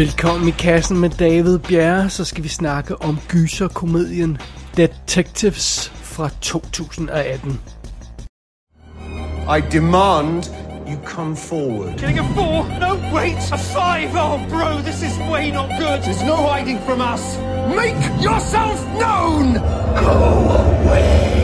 Velkommen 0.00 0.48
i 0.48 0.50
kassen 0.50 0.98
med 0.98 1.10
David 1.10 1.58
Bjerre, 1.58 2.10
så 2.10 2.24
skal 2.24 2.44
vi 2.44 2.48
snakke 2.48 3.02
om 3.02 3.18
gyserkomedien 3.28 4.38
Detectives 4.76 5.92
fra 6.02 6.28
2018. 6.40 7.60
I 9.56 9.60
demand 9.72 10.44
you 10.88 10.98
come 11.04 11.36
forward. 11.36 11.98
Getting 11.98 12.18
a 12.18 12.24
four? 12.34 12.66
No, 12.80 13.14
wait, 13.14 13.52
a 13.52 13.58
five! 13.58 14.10
Oh, 14.14 14.38
bro, 14.48 14.82
this 14.82 15.02
is 15.02 15.18
way 15.32 15.50
not 15.50 15.68
good. 15.68 16.02
There's 16.02 16.24
no 16.24 16.36
hiding 16.36 16.80
from 16.86 17.00
us. 17.14 17.38
Make 17.76 18.22
yourself 18.22 18.78
known! 19.02 19.52
The 20.04 21.39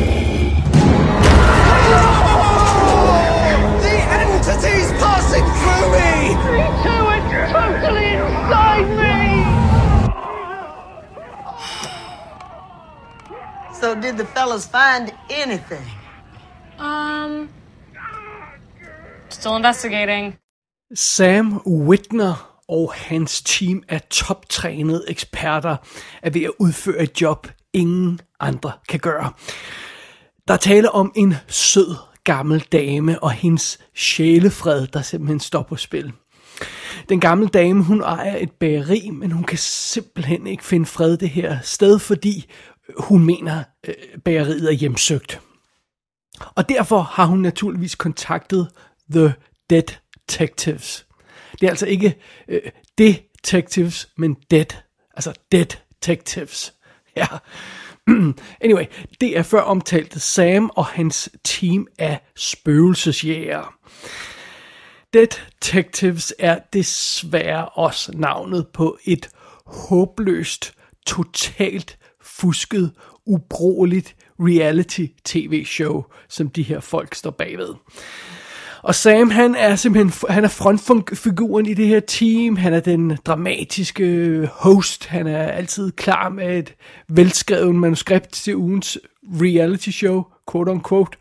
fellas 14.46 14.66
find 14.66 15.12
anything? 15.30 15.86
Um, 16.78 17.48
still 19.28 19.56
investigating. 19.56 20.38
Sam 20.94 21.62
Whitner 21.66 22.60
og 22.68 22.92
hans 22.94 23.42
team 23.42 23.82
af 23.88 24.02
toptrænede 24.02 25.04
eksperter 25.08 25.76
er 26.22 26.30
ved 26.30 26.42
at 26.42 26.50
udføre 26.58 27.02
et 27.02 27.20
job, 27.20 27.48
ingen 27.72 28.20
andre 28.40 28.72
kan 28.88 29.00
gøre. 29.00 29.32
Der 30.48 30.54
er 30.54 30.58
tale 30.58 30.90
om 30.90 31.12
en 31.16 31.34
sød 31.48 31.96
gammel 32.24 32.60
dame 32.60 33.22
og 33.22 33.30
hendes 33.30 33.78
sjælefred, 33.94 34.86
der 34.86 35.02
simpelthen 35.02 35.40
står 35.40 35.62
på 35.62 35.76
spil. 35.76 36.12
Den 37.08 37.20
gamle 37.20 37.48
dame, 37.48 37.84
hun 37.84 38.00
ejer 38.00 38.36
et 38.36 38.50
bageri, 38.50 39.10
men 39.12 39.32
hun 39.32 39.44
kan 39.44 39.58
simpelthen 39.58 40.46
ikke 40.46 40.64
finde 40.64 40.86
fred 40.86 41.16
det 41.16 41.30
her 41.30 41.58
sted, 41.62 41.98
fordi 41.98 42.46
hun 42.98 43.24
mener, 43.24 43.64
øh, 43.88 43.94
bageriet 44.24 44.68
er 44.68 44.72
hjemsøgt. 44.72 45.40
Og 46.54 46.68
derfor 46.68 47.00
har 47.00 47.26
hun 47.26 47.38
naturligvis 47.38 47.94
kontaktet 47.94 48.68
The 49.12 49.34
Detectives. 49.70 51.06
Det 51.60 51.66
er 51.66 51.70
altså 51.70 51.86
ikke 51.86 52.16
øh, 52.48 52.60
detectives, 52.98 54.08
men 54.16 54.36
dead. 54.50 54.76
Altså 55.14 55.32
detectives. 55.52 56.74
Ja. 57.16 57.26
Anyway, 58.60 58.84
det 59.20 59.38
er 59.38 59.42
før 59.42 59.60
omtalt 59.60 60.22
Sam 60.22 60.70
og 60.74 60.86
hans 60.86 61.30
team 61.44 61.86
af 61.98 62.20
spøgelsesjægere. 62.36 63.66
Detectives 65.12 66.34
er 66.38 66.58
desværre 66.72 67.68
også 67.68 68.12
navnet 68.14 68.66
på 68.68 68.98
et 69.04 69.28
håbløst, 69.66 70.74
totalt 71.06 71.98
fusket, 72.26 72.92
ubrugeligt 73.26 74.16
reality-tv-show, 74.40 76.04
som 76.28 76.48
de 76.48 76.62
her 76.62 76.80
folk 76.80 77.14
står 77.14 77.30
bagved. 77.30 77.74
Og 78.82 78.94
Sam, 78.94 79.30
han 79.30 79.54
er 79.54 79.76
simpelthen 79.76 80.28
han 80.30 80.44
er 80.44 80.48
frontfiguren 80.48 81.66
i 81.66 81.74
det 81.74 81.86
her 81.86 82.00
team. 82.00 82.56
Han 82.56 82.74
er 82.74 82.80
den 82.80 83.18
dramatiske 83.26 84.48
host. 84.52 85.06
Han 85.06 85.26
er 85.26 85.42
altid 85.42 85.92
klar 85.92 86.28
med 86.28 86.58
et 86.58 86.74
velskrevet 87.08 87.74
manuskript 87.74 88.32
til 88.32 88.56
ugens 88.56 88.98
reality 89.24 89.90
show, 89.90 90.24
quote 90.52 90.70
unquote. 90.70 91.18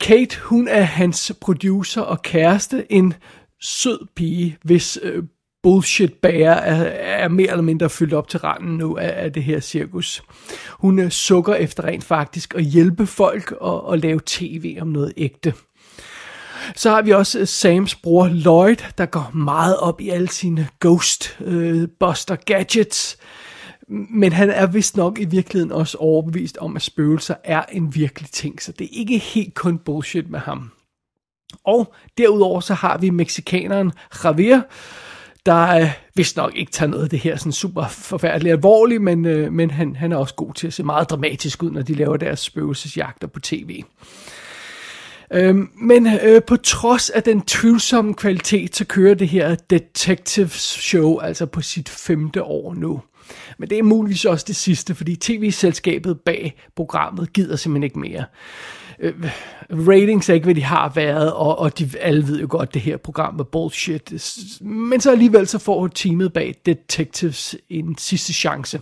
Kate, 0.00 0.38
hun 0.40 0.68
er 0.68 0.82
hans 0.82 1.32
producer 1.40 2.00
og 2.00 2.22
kæreste, 2.22 2.92
en 2.92 3.14
sød 3.60 4.06
pige, 4.16 4.56
hvis 4.62 4.98
øh, 5.02 5.22
bullshit 5.62 6.12
bærer 6.12 6.54
er, 6.54 6.84
er 7.24 7.28
mere 7.28 7.50
eller 7.50 7.62
mindre 7.62 7.90
fyldt 7.90 8.14
op 8.14 8.28
til 8.28 8.40
randen 8.40 8.76
nu 8.76 8.96
af, 8.96 9.24
af 9.24 9.32
det 9.32 9.42
her 9.42 9.60
cirkus. 9.60 10.22
Hun 10.70 10.98
øh, 10.98 11.10
sukker 11.10 11.54
efter 11.54 11.84
rent 11.84 12.04
faktisk 12.04 12.54
at 12.54 12.64
hjælpe 12.64 13.06
folk 13.06 13.52
og, 13.60 13.84
og 13.86 13.98
lave 13.98 14.20
tv 14.26 14.78
om 14.80 14.88
noget 14.88 15.12
ægte. 15.16 15.54
Så 16.76 16.90
har 16.90 17.02
vi 17.02 17.10
også 17.10 17.38
øh, 17.38 17.46
Sams 17.46 17.94
bror 17.94 18.28
Lloyd, 18.28 18.76
der 18.98 19.06
går 19.06 19.30
meget 19.34 19.76
op 19.76 20.00
i 20.00 20.08
alle 20.08 20.28
sine 20.28 20.68
Ghostbuster 20.80 22.36
øh, 22.36 22.44
gadgets. 22.46 23.18
Men 23.88 24.32
han 24.32 24.50
er 24.50 24.66
vist 24.66 24.96
nok 24.96 25.18
i 25.20 25.24
virkeligheden 25.24 25.72
også 25.72 25.98
overbevist 25.98 26.56
om, 26.56 26.76
at 26.76 26.82
spøgelser 26.82 27.34
er 27.44 27.62
en 27.72 27.94
virkelig 27.94 28.30
ting, 28.30 28.62
så 28.62 28.72
det 28.72 28.84
er 28.84 28.98
ikke 28.98 29.18
helt 29.18 29.54
kun 29.54 29.78
bullshit 29.78 30.30
med 30.30 30.38
ham. 30.38 30.70
Og 31.64 31.94
derudover 32.18 32.60
så 32.60 32.74
har 32.74 32.98
vi 32.98 33.10
mexikaneren 33.10 33.92
Javier, 34.24 34.60
der 35.46 35.80
øh, 35.80 35.90
vist 36.14 36.36
nok 36.36 36.52
ikke 36.56 36.72
tager 36.72 36.90
noget 36.90 37.04
af 37.04 37.10
det 37.10 37.18
her 37.18 37.36
sådan 37.36 37.52
super 37.52 37.88
forfærdeligt 37.88 38.52
alvorligt, 38.52 39.02
men, 39.02 39.24
øh, 39.24 39.52
men 39.52 39.70
han, 39.70 39.96
han 39.96 40.12
er 40.12 40.16
også 40.16 40.34
god 40.34 40.54
til 40.54 40.66
at 40.66 40.72
se 40.72 40.82
meget 40.82 41.10
dramatisk 41.10 41.62
ud, 41.62 41.70
når 41.70 41.82
de 41.82 41.94
laver 41.94 42.16
deres 42.16 42.40
spøgelsesjagter 42.40 43.26
på 43.26 43.40
tv. 43.40 43.82
Øhm, 45.32 45.70
men 45.74 46.06
øh, 46.06 46.42
på 46.42 46.56
trods 46.56 47.10
af 47.10 47.22
den 47.22 47.42
tvivlsomme 47.42 48.14
kvalitet, 48.14 48.76
så 48.76 48.84
kører 48.84 49.14
det 49.14 49.28
her 49.28 49.54
Detectives 49.54 50.62
show 50.62 51.18
altså 51.18 51.46
på 51.46 51.60
sit 51.60 51.88
femte 51.88 52.42
år 52.42 52.74
nu. 52.74 53.00
Men 53.58 53.70
det 53.70 53.78
er 53.78 53.82
muligvis 53.82 54.24
også 54.24 54.44
det 54.48 54.56
sidste, 54.56 54.94
fordi 54.94 55.16
tv-selskabet 55.16 56.20
bag 56.20 56.54
programmet 56.76 57.32
gider 57.32 57.56
simpelthen 57.56 57.82
ikke 57.82 57.98
mere. 57.98 58.24
Øh, 59.00 59.14
ratings 59.70 60.28
er 60.28 60.34
ikke, 60.34 60.44
hvad 60.44 60.54
de 60.54 60.62
har 60.62 60.92
været, 60.94 61.32
og, 61.32 61.58
og 61.58 61.78
de 61.78 61.90
alle 62.00 62.26
ved 62.26 62.40
jo 62.40 62.46
godt, 62.50 62.68
at 62.68 62.74
det 62.74 62.82
her 62.82 62.96
program 62.96 63.40
er 63.40 63.44
bullshit. 63.44 64.12
Men 64.60 65.00
så 65.00 65.10
alligevel 65.10 65.46
så 65.46 65.58
får 65.58 65.88
teamet 65.88 66.32
bag 66.32 66.54
Detectives 66.66 67.56
en 67.68 67.98
sidste 67.98 68.32
chance. 68.32 68.80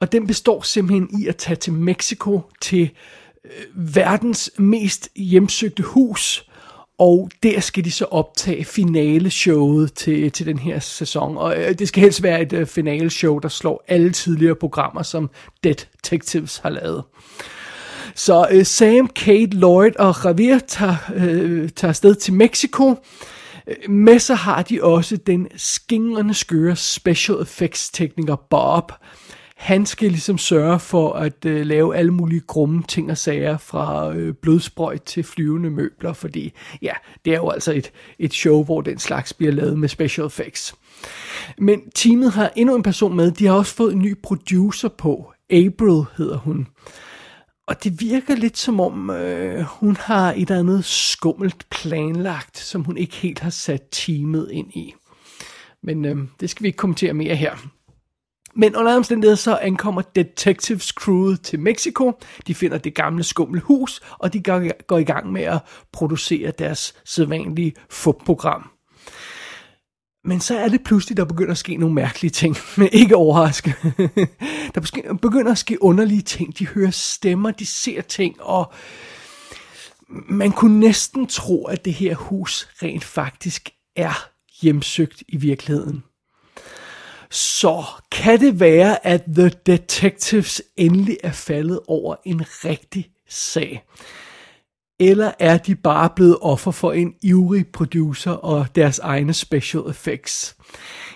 Og 0.00 0.12
den 0.12 0.26
består 0.26 0.62
simpelthen 0.62 1.20
i 1.20 1.26
at 1.26 1.36
tage 1.36 1.56
til 1.56 1.72
Mexico 1.72 2.40
til 2.60 2.90
øh, 3.44 3.94
verdens 3.96 4.50
mest 4.58 5.08
hjemsøgte 5.16 5.82
hus, 5.82 6.48
og 6.98 7.30
der 7.42 7.60
skal 7.60 7.84
de 7.84 7.90
så 7.90 8.04
optage 8.04 8.64
finaleshowet 8.64 9.92
til, 9.92 10.32
til 10.32 10.46
den 10.46 10.58
her 10.58 10.78
sæson. 10.78 11.36
Og 11.36 11.56
øh, 11.58 11.78
det 11.78 11.88
skal 11.88 12.02
helst 12.02 12.22
være 12.22 12.42
et 12.42 12.52
øh, 12.52 12.66
finaleshow, 12.66 13.38
der 13.38 13.48
slår 13.48 13.84
alle 13.88 14.12
tidligere 14.12 14.54
programmer, 14.54 15.02
som 15.02 15.30
Detectives 15.64 16.58
har 16.58 16.70
lavet. 16.70 17.04
Så 18.14 18.48
øh, 18.50 18.66
Sam, 18.66 19.08
Kate, 19.08 19.56
Lloyd 19.56 19.92
og 19.98 20.14
Javier 20.24 20.58
tager, 20.58 20.96
øh, 21.14 21.68
tager 21.68 21.88
afsted 21.88 22.14
til 22.14 22.34
Mexico. 22.34 22.94
Øh, 23.66 23.90
med 23.90 24.18
sig 24.18 24.36
har 24.36 24.62
de 24.62 24.84
også 24.84 25.16
den 25.16 25.48
skingrende 25.56 26.34
skøre 26.34 26.76
special 26.76 27.38
effects 27.42 27.90
tekniker 27.90 28.36
Bob. 28.36 28.92
Han 29.56 29.86
skal 29.86 30.08
ligesom 30.08 30.38
sørge 30.38 30.80
for 30.80 31.12
at 31.12 31.44
øh, 31.46 31.66
lave 31.66 31.96
alle 31.96 32.10
mulige 32.10 32.40
grumme 32.40 32.82
ting 32.88 33.10
og 33.10 33.18
sager 33.18 33.58
fra 33.58 34.14
øh, 34.14 34.34
blodsprøjt 34.34 35.02
til 35.02 35.24
flyvende 35.24 35.70
møbler, 35.70 36.12
fordi 36.12 36.52
ja, 36.82 36.92
det 37.24 37.32
er 37.32 37.36
jo 37.36 37.48
altså 37.48 37.72
et, 37.72 37.92
et 38.18 38.34
show, 38.34 38.64
hvor 38.64 38.80
den 38.80 38.98
slags 38.98 39.32
bliver 39.32 39.52
lavet 39.52 39.78
med 39.78 39.88
special 39.88 40.26
effects. 40.26 40.74
Men 41.58 41.90
teamet 41.94 42.32
har 42.32 42.52
endnu 42.56 42.76
en 42.76 42.82
person 42.82 43.16
med, 43.16 43.30
de 43.30 43.46
har 43.46 43.54
også 43.54 43.74
fået 43.74 43.92
en 43.92 43.98
ny 43.98 44.16
producer 44.22 44.88
på, 44.88 45.32
April 45.50 46.04
hedder 46.16 46.36
hun. 46.36 46.66
Og 47.72 47.84
det 47.84 48.00
virker 48.00 48.34
lidt 48.34 48.58
som 48.58 48.80
om, 48.80 49.10
øh, 49.10 49.60
hun 49.60 49.96
har 49.96 50.32
et 50.32 50.40
eller 50.40 50.58
andet 50.58 50.84
skummelt 50.84 51.66
planlagt, 51.70 52.58
som 52.58 52.84
hun 52.84 52.96
ikke 52.96 53.14
helt 53.14 53.38
har 53.38 53.50
sat 53.50 53.82
teamet 53.92 54.48
ind 54.50 54.70
i. 54.70 54.94
Men 55.82 56.04
øh, 56.04 56.16
det 56.40 56.50
skal 56.50 56.62
vi 56.62 56.68
ikke 56.68 56.76
kommentere 56.76 57.12
mere 57.12 57.34
her. 57.34 57.56
Men 58.54 58.76
under 58.76 58.96
omstændigheder 58.96 59.36
så 59.36 59.56
ankommer 59.56 60.02
Detectives 60.02 60.86
crewet 60.86 61.40
til 61.40 61.60
Mexico. 61.60 62.12
De 62.46 62.54
finder 62.54 62.78
det 62.78 62.94
gamle 62.94 63.22
skumle 63.22 63.60
hus, 63.60 64.00
og 64.18 64.32
de 64.32 64.42
går, 64.42 64.82
går 64.86 64.98
i 64.98 65.04
gang 65.04 65.32
med 65.32 65.42
at 65.42 65.58
producere 65.92 66.50
deres 66.50 66.94
sædvanlige 67.04 67.72
fupprogram. 67.90 68.70
Men 70.24 70.40
så 70.40 70.58
er 70.58 70.68
det 70.68 70.84
pludselig, 70.84 71.16
der 71.16 71.24
begynder 71.24 71.52
at 71.52 71.58
ske 71.58 71.76
nogle 71.76 71.94
mærkelige 71.94 72.30
ting. 72.30 72.56
Men 72.76 72.88
ikke 72.92 73.16
overraskende. 73.16 73.76
der 74.74 75.18
begynder 75.22 75.52
at 75.52 75.58
ske 75.58 75.82
underlige 75.82 76.22
ting. 76.22 76.58
De 76.58 76.66
hører 76.66 76.90
stemmer, 76.90 77.50
de 77.50 77.66
ser 77.66 78.00
ting, 78.00 78.42
og 78.42 78.72
man 80.28 80.52
kunne 80.52 80.80
næsten 80.80 81.26
tro, 81.26 81.64
at 81.64 81.84
det 81.84 81.94
her 81.94 82.14
hus 82.14 82.68
rent 82.82 83.04
faktisk 83.04 83.70
er 83.96 84.28
hjemsøgt 84.62 85.22
i 85.28 85.36
virkeligheden. 85.36 86.04
Så 87.30 87.84
kan 88.10 88.40
det 88.40 88.60
være, 88.60 89.06
at 89.06 89.22
The 89.36 89.48
Detectives 89.66 90.62
endelig 90.76 91.18
er 91.22 91.32
faldet 91.32 91.80
over 91.86 92.16
en 92.24 92.42
rigtig 92.64 93.10
sag? 93.28 93.84
Eller 95.02 95.32
er 95.38 95.58
de 95.58 95.74
bare 95.74 96.10
blevet 96.16 96.38
offer 96.40 96.70
for 96.70 96.92
en 96.92 97.14
ivrig 97.22 97.66
producer 97.66 98.30
og 98.30 98.66
deres 98.74 98.98
egne 98.98 99.34
special 99.34 99.82
effects? 99.88 100.56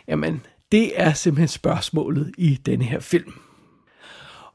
Jamen, 0.09 0.43
det 0.73 1.01
er 1.01 1.13
simpelthen 1.13 1.49
spørgsmålet 1.49 2.33
i 2.39 2.59
denne 2.67 2.85
her 2.85 3.01
film. 3.01 3.33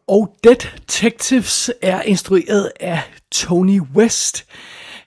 Og 0.07 0.35
Detectives 0.43 1.71
er 1.81 2.01
instrueret 2.01 2.71
af 2.79 3.01
Tony 3.31 3.81
West. 3.95 4.45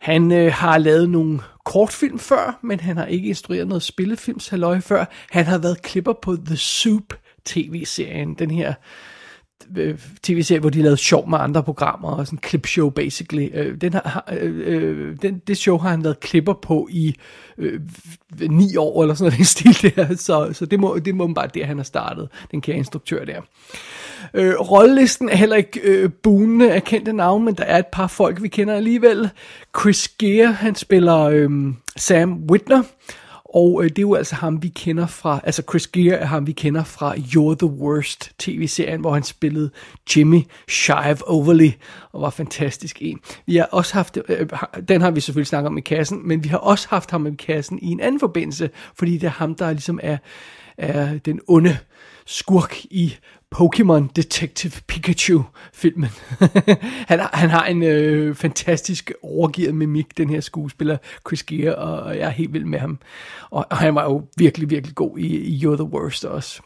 Han 0.01 0.33
øh, 0.33 0.53
har 0.53 0.79
lavet 0.79 1.11
nogle 1.11 1.41
kortfilm 1.65 2.19
før, 2.19 2.59
men 2.63 2.81
han 2.81 2.97
har 2.97 3.07
ikke 3.07 3.29
instrueret 3.29 3.69
noget 3.69 3.83
spillefilmshalløj 3.83 4.81
før. 4.81 5.05
Han 5.31 5.45
har 5.45 5.59
været 5.59 5.83
klipper 5.83 6.13
på 6.23 6.37
The 6.47 6.57
Soup 6.57 7.15
tv-serien, 7.45 8.35
den 8.35 8.51
her 8.51 8.69
øh, 8.69 8.75
Øh, 9.77 9.99
tv-serie, 10.23 10.61
hvor 10.61 10.71
de 10.71 10.83
lavede 10.83 10.97
sjov 10.97 11.29
med 11.29 11.39
andre 11.41 11.63
programmer, 11.63 12.09
og 12.09 12.27
sådan 12.27 12.37
en 12.37 12.49
clipshow 12.49 12.91
basically. 12.91 13.49
Øh, 13.55 13.81
den 13.81 13.93
har, 13.93 14.25
øh, 14.41 14.63
øh, 14.67 15.17
den, 15.23 15.39
det 15.47 15.57
show 15.57 15.79
har 15.79 15.91
han 15.91 16.05
været 16.05 16.21
klipper 16.21 16.53
på 16.53 16.89
i 16.91 17.15
øh, 17.59 17.81
ni 18.41 18.77
år, 18.77 19.03
eller 19.03 19.15
sådan 19.15 19.33
noget, 19.33 19.47
stil 19.47 19.97
der, 19.97 20.17
så, 20.17 20.51
så 20.53 20.67
det, 20.67 20.81
må, 20.81 20.99
det 20.99 21.15
må 21.15 21.27
bare 21.27 21.49
det, 21.55 21.67
han 21.67 21.77
har 21.77 21.85
startet, 21.85 22.29
den 22.51 22.61
kære 22.61 22.77
instruktør 22.77 23.25
der. 23.25 23.41
Øh, 24.35 24.55
rollelisten 24.55 25.29
er 25.29 25.37
heller 25.37 25.57
ikke 25.57 25.81
øh, 25.81 26.11
bunende 26.23 26.73
af 26.73 26.85
kendte 26.85 27.13
navne, 27.13 27.45
men 27.45 27.55
der 27.55 27.65
er 27.65 27.79
et 27.79 27.87
par 27.87 28.07
folk, 28.07 28.43
vi 28.43 28.49
kender 28.49 28.75
alligevel. 28.75 29.31
Chris 29.81 30.09
Gere, 30.09 30.53
han 30.53 30.75
spiller 30.75 31.19
øh, 31.21 31.51
Sam 31.97 32.45
Whitner, 32.51 32.83
og 33.55 33.85
øh, 33.85 33.89
det 33.89 33.99
er 33.99 34.03
jo 34.03 34.15
altså 34.15 34.35
ham, 34.35 34.63
vi 34.63 34.69
kender 34.69 35.07
fra, 35.07 35.41
altså 35.45 35.63
Chris 35.69 35.87
Gere 35.87 36.17
er 36.17 36.25
ham, 36.25 36.47
vi 36.47 36.53
kender 36.53 36.85
fra 36.85 37.15
You're 37.15 37.57
the 37.59 37.67
Worst 37.67 38.33
tv-serien, 38.39 39.01
hvor 39.01 39.15
han 39.15 39.23
spillede 39.23 39.71
Jimmy 40.17 40.43
Shive 40.69 41.29
Overly, 41.29 41.71
og 42.13 42.21
var 42.21 42.31
fantastisk 42.31 42.99
en. 43.01 43.21
Vi 43.47 43.57
har 43.57 43.65
også 43.65 43.95
haft, 43.95 44.19
øh, 44.29 44.41
øh 44.41 44.49
den 44.89 45.01
har 45.01 45.11
vi 45.11 45.21
selvfølgelig 45.21 45.47
snakket 45.47 45.67
om 45.67 45.79
i 45.79 45.81
kassen, 45.81 46.29
men 46.29 46.45
vi 46.45 46.49
har 46.49 46.59
også 46.59 46.87
haft 46.91 47.11
ham 47.11 47.27
i 47.27 47.35
kassen 47.35 47.79
i 47.83 47.87
en 47.87 48.01
anden 48.01 48.21
forbindelse, 48.21 48.71
fordi 48.95 49.13
det 49.13 49.25
er 49.25 49.31
ham, 49.31 49.55
der 49.55 49.71
ligesom 49.71 50.01
er, 50.03 50.17
er 50.79 51.19
den 51.19 51.41
onde 51.49 51.79
skurk 52.27 52.77
i 52.85 53.17
Pokémon 53.55 54.09
Detective 54.17 54.73
Pikachu-filmen. 54.87 56.11
han, 57.11 57.21
han 57.33 57.51
har 57.51 57.65
en 57.65 57.83
øh, 57.83 58.35
fantastisk 58.35 59.13
overgivet 59.23 59.75
mimik, 59.75 60.19
den 60.19 60.31
her 60.31 60.41
skuespiller, 60.41 60.97
Chris 61.29 61.43
Gere, 61.43 61.75
og 61.75 62.17
jeg 62.17 62.27
er 62.27 62.31
helt 62.31 62.53
vild 62.53 62.65
med 62.65 62.79
ham. 62.79 62.99
Og, 63.51 63.67
og 63.71 63.77
han 63.77 63.95
var 63.95 64.05
jo 64.05 64.27
virkelig, 64.37 64.71
virkelig 64.71 64.95
god 64.95 65.19
i, 65.19 65.37
i 65.37 65.67
You're 65.67 65.77
the 65.77 65.85
Worst 65.85 66.25
også. 66.25 66.63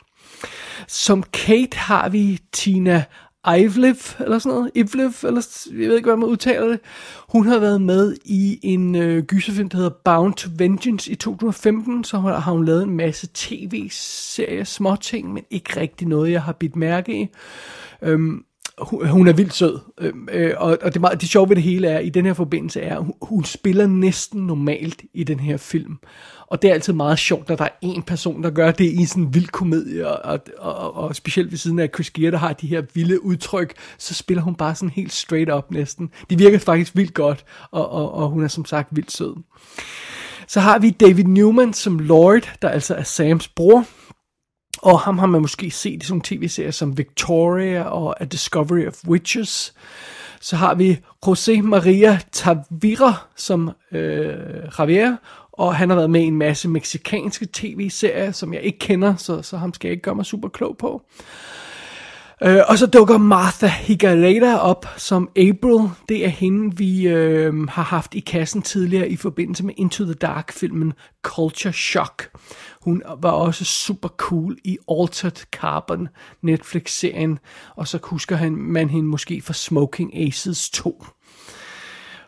Som 0.86 1.22
Kate 1.22 1.78
har 1.78 2.08
vi 2.08 2.40
Tina 2.52 3.04
Ivlev, 3.46 3.96
eller 4.20 4.38
sådan 4.38 4.56
noget, 4.56 4.70
Ivlev, 4.74 5.12
eller 5.22 5.66
jeg 5.70 5.88
ved 5.88 5.96
ikke, 5.96 6.06
hvordan 6.06 6.18
man 6.18 6.28
udtaler 6.28 6.68
det. 6.68 6.80
Hun 7.28 7.46
har 7.46 7.58
været 7.58 7.82
med 7.82 8.16
i 8.24 8.58
en 8.62 8.94
øh, 8.94 9.24
gyserfilm, 9.24 9.68
der 9.68 9.76
hedder 9.76 9.90
Bound 10.04 10.34
to 10.34 10.50
Vengeance 10.56 11.10
i 11.10 11.14
2015, 11.14 12.04
så 12.04 12.18
har, 12.18 12.38
har 12.38 12.52
hun 12.52 12.64
lavet 12.64 12.82
en 12.82 12.96
masse 12.96 13.28
tv-serier, 13.34 14.64
små 14.64 14.96
ting, 14.96 15.32
men 15.32 15.44
ikke 15.50 15.80
rigtig 15.80 16.08
noget, 16.08 16.30
jeg 16.32 16.42
har 16.42 16.52
bidt 16.52 16.76
mærke 16.76 17.20
i. 17.22 17.28
Øhm, 18.02 18.44
hun 18.86 19.28
er 19.28 19.32
vildt 19.32 19.54
sød, 19.54 19.78
øh, 20.00 20.12
øh, 20.32 20.54
og, 20.56 20.78
og 20.82 20.94
det, 20.94 21.00
meget, 21.00 21.20
det 21.20 21.28
sjove 21.28 21.48
ved 21.48 21.56
det 21.56 21.64
hele 21.64 21.88
er, 21.88 21.98
i 21.98 22.08
den 22.08 22.26
her 22.26 22.32
forbindelse 22.32 22.80
er, 22.80 22.98
hun, 22.98 23.14
hun 23.22 23.44
spiller 23.44 23.86
næsten 23.86 24.46
normalt 24.46 25.02
i 25.14 25.24
den 25.24 25.40
her 25.40 25.56
film. 25.56 25.98
Og 26.46 26.62
det 26.62 26.70
er 26.70 26.74
altid 26.74 26.92
meget 26.92 27.18
sjovt, 27.18 27.48
når 27.48 27.56
der 27.56 27.64
er 27.64 27.68
en 27.82 28.02
person, 28.02 28.42
der 28.42 28.50
gør 28.50 28.70
det 28.70 28.84
i 28.84 29.04
sådan 29.04 29.22
en 29.22 29.34
vild 29.34 29.46
komedie, 29.46 30.08
og, 30.08 30.40
og, 30.58 30.74
og, 30.76 30.96
og 30.96 31.16
specielt 31.16 31.50
ved 31.50 31.58
siden 31.58 31.78
af 31.78 31.90
Chris 31.94 32.10
Gere, 32.10 32.30
der 32.30 32.38
har 32.38 32.52
de 32.52 32.66
her 32.66 32.82
vilde 32.94 33.24
udtryk, 33.24 33.74
så 33.98 34.14
spiller 34.14 34.42
hun 34.42 34.54
bare 34.54 34.74
sådan 34.74 34.90
helt 34.90 35.12
straight 35.12 35.52
up 35.52 35.70
næsten. 35.70 36.10
Det 36.30 36.38
virker 36.38 36.58
faktisk 36.58 36.96
vildt 36.96 37.14
godt, 37.14 37.44
og, 37.70 37.90
og, 37.90 38.14
og 38.14 38.28
hun 38.28 38.44
er 38.44 38.48
som 38.48 38.64
sagt 38.64 38.88
vildt 38.90 39.12
sød. 39.12 39.34
Så 40.46 40.60
har 40.60 40.78
vi 40.78 40.90
David 40.90 41.24
Newman 41.24 41.72
som 41.72 41.98
Lloyd, 41.98 42.40
der 42.62 42.68
altså 42.68 42.94
er 42.94 43.02
Sams 43.02 43.48
bror. 43.48 43.84
Og 44.82 45.00
ham 45.00 45.18
har 45.18 45.26
man 45.26 45.40
måske 45.40 45.70
set 45.70 46.02
i 46.02 46.06
sådan 46.06 46.20
tv-serier 46.20 46.70
som 46.70 46.98
Victoria 46.98 47.82
og 47.82 48.22
A 48.22 48.24
Discovery 48.24 48.86
of 48.86 48.94
Witches. 49.08 49.74
Så 50.40 50.56
har 50.56 50.74
vi 50.74 50.98
José 51.26 51.62
Maria 51.62 52.18
Tavira 52.32 53.14
som 53.36 53.70
øh, 53.92 54.34
Javier, 54.78 55.16
og 55.52 55.76
han 55.76 55.88
har 55.88 55.96
været 55.96 56.10
med 56.10 56.20
i 56.20 56.24
en 56.24 56.36
masse 56.36 56.68
meksikanske 56.68 57.48
tv-serier, 57.52 58.32
som 58.32 58.54
jeg 58.54 58.62
ikke 58.62 58.78
kender, 58.78 59.16
så, 59.16 59.42
så 59.42 59.56
ham 59.56 59.74
skal 59.74 59.88
jeg 59.88 59.92
ikke 59.92 60.02
gøre 60.02 60.14
mig 60.14 60.26
super 60.26 60.48
klog 60.48 60.76
på. 60.76 61.02
Øh, 62.42 62.60
og 62.68 62.78
så 62.78 62.86
dukker 62.86 63.18
Martha 63.18 63.66
Higareda 63.66 64.56
op 64.56 64.86
som 64.96 65.28
April. 65.36 65.90
Det 66.08 66.24
er 66.24 66.28
hende, 66.28 66.76
vi 66.76 67.08
øh, 67.08 67.68
har 67.68 67.82
haft 67.82 68.14
i 68.14 68.20
kassen 68.20 68.62
tidligere 68.62 69.08
i 69.08 69.16
forbindelse 69.16 69.64
med 69.64 69.74
Into 69.76 70.04
the 70.04 70.14
Dark-filmen 70.14 70.92
Culture 71.22 71.72
Shock. 71.72 72.30
Hun 72.82 73.02
var 73.18 73.30
også 73.30 73.64
super 73.64 74.08
cool 74.08 74.56
i 74.64 74.78
Altered 75.00 75.46
Carbon, 75.52 76.08
Netflix-serien. 76.42 77.38
Og 77.76 77.88
så 77.88 77.98
husker 78.02 78.36
han, 78.36 78.56
man 78.56 78.90
hende 78.90 79.08
måske 79.08 79.42
fra 79.42 79.52
Smoking 79.52 80.16
Aces 80.16 80.70
2. 80.70 81.04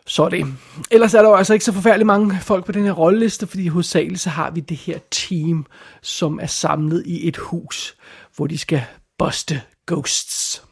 Så 0.07 0.29
det. 0.29 0.45
Ellers 0.91 1.13
er 1.13 1.21
der 1.21 1.29
jo 1.29 1.35
altså 1.35 1.53
ikke 1.53 1.65
så 1.65 1.71
forfærdeligt 1.71 2.07
mange 2.07 2.39
folk 2.41 2.65
på 2.65 2.71
den 2.71 2.83
her 2.83 2.91
rolleliste, 2.91 3.47
fordi 3.47 3.67
hovedsageligt 3.67 4.21
så 4.21 4.29
har 4.29 4.51
vi 4.51 4.59
det 4.59 4.77
her 4.77 4.99
team, 5.11 5.65
som 6.01 6.39
er 6.41 6.47
samlet 6.47 7.03
i 7.05 7.27
et 7.27 7.37
hus, 7.37 7.95
hvor 8.35 8.47
de 8.47 8.57
skal 8.57 8.83
buste 9.17 9.61
ghosts. 9.85 10.63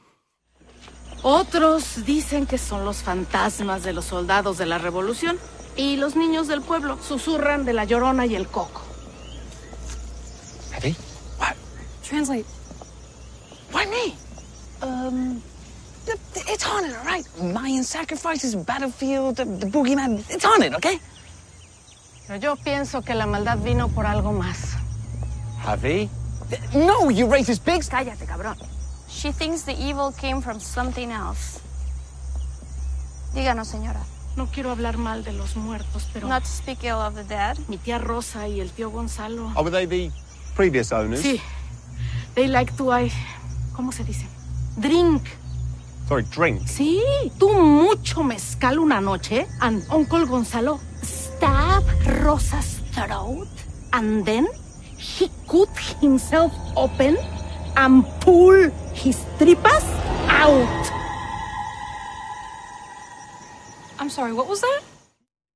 Otros 1.23 1.99
dicen 2.07 2.45
que 2.45 2.57
son 2.57 2.85
los 2.85 3.01
fantasmas 3.03 3.83
de 3.83 3.91
los 3.91 4.05
soldados 4.05 4.57
de 4.57 4.65
la 4.65 4.77
revolución 4.77 5.37
y 5.77 5.97
los 5.97 6.15
niños 6.15 6.47
del 6.47 6.61
pueblo 6.61 6.97
susurran 7.01 7.65
de 7.65 7.73
la 7.73 7.83
llorona 7.83 8.25
y 8.25 8.35
el 8.35 8.47
coco. 8.47 8.88
Translate. 12.09 12.45
Why 13.71 13.85
me? 13.85 14.15
Um, 14.81 15.43
it's 16.07 16.63
haunted, 16.63 16.95
all 16.95 17.05
right? 17.05 17.23
Mayan 17.39 17.83
sacrifices, 17.83 18.55
battlefield, 18.55 19.35
the, 19.35 19.45
the 19.45 19.67
boogeyman. 19.67 20.25
It's 20.27 20.43
haunted, 20.43 20.73
okay? 20.73 20.99
Pero 22.25 22.39
yo 22.39 22.55
pienso 22.55 23.05
que 23.05 23.13
la 23.13 23.27
maldad 23.27 23.59
vino 23.59 23.89
por 23.89 24.07
algo 24.07 24.33
más. 24.33 24.75
Javi? 25.63 26.09
No, 26.73 27.11
you 27.11 27.27
racist 27.27 27.63
pigs! 27.63 27.87
Cállate, 27.89 28.25
cabrón. 28.25 28.57
She 29.07 29.31
thinks 29.31 29.61
the 29.61 29.73
evil 29.73 30.11
came 30.11 30.41
from 30.41 30.59
something 30.59 31.11
else. 31.11 31.61
Díganos, 33.35 33.67
señora. 33.67 34.01
No 34.35 34.47
quiero 34.47 34.71
hablar 34.71 34.97
mal 34.97 35.23
de 35.23 35.33
los 35.33 35.55
muertos, 35.55 36.07
pero... 36.11 36.27
Not 36.27 36.41
to 36.41 36.49
speak 36.49 36.83
ill 36.83 36.97
of 36.97 37.13
the 37.13 37.23
dead. 37.23 37.59
Mi 37.67 37.77
tía 37.77 37.99
Rosa 37.99 38.47
y 38.47 38.61
el 38.61 38.71
tío 38.71 38.89
Gonzalo... 38.89 39.51
Oh, 39.55 39.61
were 39.61 39.69
they 39.69 39.85
the 39.85 40.11
previous 40.55 40.91
owners? 40.91 41.21
Sí. 41.21 41.39
They 42.35 42.47
like 42.47 42.75
to... 42.77 42.91
I... 42.91 43.11
¿Cómo 43.73 43.91
se 43.91 44.03
dice? 44.03 44.25
Drink. 44.77 45.23
Sorry, 46.07 46.23
drink? 46.23 46.67
Sí. 46.67 47.01
Tú 47.37 47.49
mucho 47.49 48.23
mezcal 48.23 48.79
una 48.79 48.99
noche 48.99 49.47
and 49.61 49.83
Uncle 49.91 50.25
Gonzalo 50.25 50.79
stab 51.03 51.83
Rosa's 52.23 52.81
throat 52.91 53.47
and 53.93 54.25
then 54.25 54.47
he 54.97 55.29
cut 55.47 55.69
himself 56.01 56.51
open 56.75 57.17
and 57.77 58.03
pull 58.21 58.69
his 58.93 59.17
tripas 59.37 59.83
out. 60.27 60.91
I'm 63.99 64.09
sorry, 64.09 64.33
what 64.33 64.47
was 64.47 64.61
that? 64.61 64.81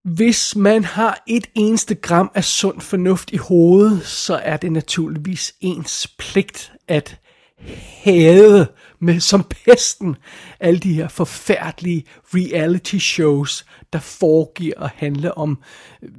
Hvis 0.03 0.55
man 0.55 0.83
har 0.83 1.24
et 1.27 1.48
eneste 1.55 1.95
gram 1.95 2.31
af 2.36 2.43
sund 2.43 2.81
fornuft 2.81 3.31
i 3.31 3.38
hovedet, 3.38 4.05
så 4.05 4.36
er 4.36 4.57
det 4.57 4.72
naturligvis 4.72 5.53
ens 5.62 6.07
pligt 6.17 6.72
at 6.88 7.19
hade 8.03 8.67
med 9.00 9.19
som 9.19 9.43
pesten 9.43 10.15
alle 10.60 10.79
de 10.79 10.93
her 10.93 11.07
forfærdelige 11.07 12.05
reality 12.33 12.98
shows, 12.98 13.65
der 13.93 14.00
foregiver 14.00 14.79
at 14.79 14.91
handle 14.95 15.38
om 15.38 15.60
øh, 16.03 16.10